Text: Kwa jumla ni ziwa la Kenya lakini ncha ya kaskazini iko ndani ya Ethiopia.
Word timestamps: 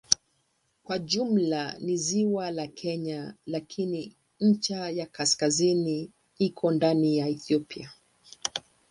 Kwa 0.83 0.99
jumla 0.99 1.75
ni 1.79 1.97
ziwa 1.97 2.51
la 2.51 2.67
Kenya 2.67 3.35
lakini 3.45 4.15
ncha 4.39 4.89
ya 4.89 5.05
kaskazini 5.05 6.09
iko 6.37 6.71
ndani 6.71 7.17
ya 7.17 7.27
Ethiopia. 7.27 7.93